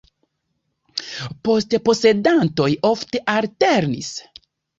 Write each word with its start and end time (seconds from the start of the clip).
Poste 1.47 1.81
posedantoj 1.89 2.67
ofte 2.93 3.23
alternis. 3.37 4.11